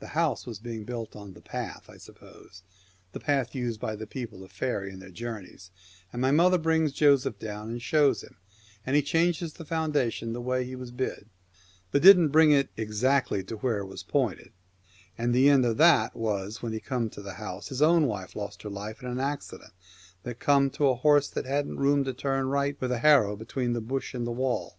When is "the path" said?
1.32-1.88, 3.14-3.54